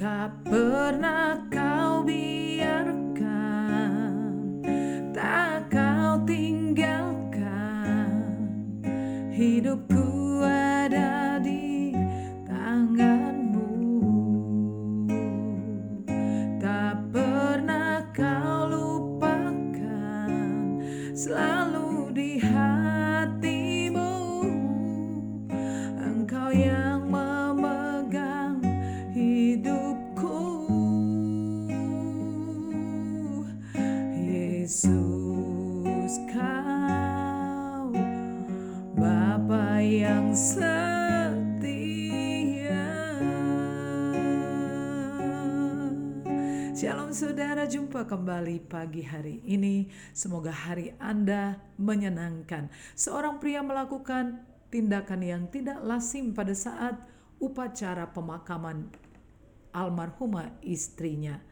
[0.00, 3.20] Tak pernah kau biarkan,
[5.12, 8.08] tak kau tinggalkan.
[9.28, 10.29] Hidupku
[34.70, 37.90] Yesus kau
[38.94, 41.74] Bapa yang setia
[46.70, 49.90] Shalom saudara, jumpa kembali pagi hari ini.
[50.14, 52.70] Semoga hari Anda menyenangkan.
[52.94, 56.94] Seorang pria melakukan tindakan yang tidak lazim pada saat
[57.42, 58.86] upacara pemakaman
[59.74, 61.42] almarhumah istrinya.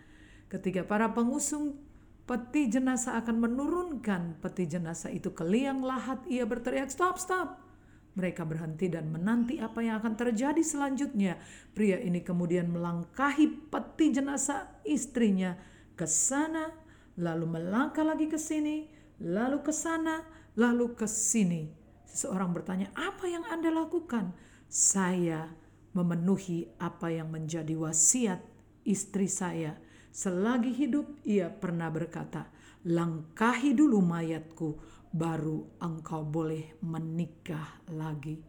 [0.46, 1.87] Ketika para pengusung
[2.28, 7.64] peti jenazah akan menurunkan peti jenazah itu ke liang lahat, ia berteriak, "Stop, stop!"
[8.12, 11.40] Mereka berhenti dan menanti apa yang akan terjadi selanjutnya.
[11.72, 15.56] Pria ini kemudian melangkahi peti jenazah istrinya
[15.96, 16.68] ke sana,
[17.16, 18.90] lalu melangkah lagi ke sini,
[19.24, 20.20] lalu ke sana,
[20.58, 21.72] lalu ke sini.
[22.04, 24.36] Seseorang bertanya, "Apa yang Anda lakukan?"
[24.68, 25.48] Saya
[25.96, 28.44] memenuhi apa yang menjadi wasiat
[28.84, 29.80] istri saya.
[30.08, 32.48] Selagi hidup, ia pernah berkata,
[32.88, 34.80] "Langkahi dulu mayatku,
[35.12, 38.40] baru engkau boleh menikah lagi."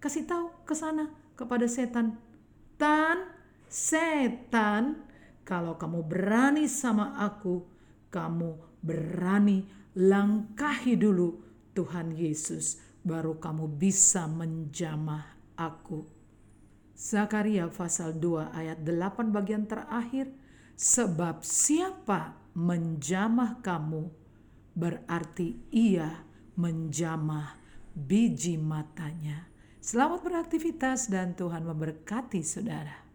[0.00, 2.16] Kasih tahu ke sana kepada setan,
[2.80, 3.28] "Tan,
[3.68, 5.04] setan,
[5.46, 7.64] kalau kamu berani sama aku,
[8.10, 11.42] kamu berani langkahi dulu
[11.76, 15.22] Tuhan Yesus, baru kamu bisa menjamah
[15.54, 16.08] aku."
[16.96, 20.32] Zakaria pasal 2 ayat 8 bagian terakhir,
[20.76, 24.12] sebab siapa menjamah kamu
[24.76, 26.20] berarti ia
[26.56, 27.56] menjamah
[27.96, 29.48] biji matanya.
[29.80, 33.05] Selamat beraktivitas dan Tuhan memberkati saudara.